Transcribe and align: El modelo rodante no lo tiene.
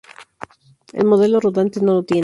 El 0.93 1.05
modelo 1.05 1.39
rodante 1.39 1.79
no 1.79 1.93
lo 1.93 2.03
tiene. 2.03 2.19